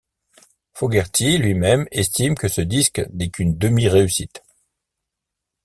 Fogerty 0.73 1.37
lui-même 1.37 1.87
estime 1.91 2.33
que 2.33 2.47
ce 2.47 2.61
disque 2.61 3.03
n'est 3.13 3.29
qu'une 3.29 3.55
demi 3.55 3.87
réussite. 3.87 4.41